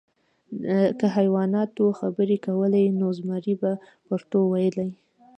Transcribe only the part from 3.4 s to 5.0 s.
به پښتو ویله.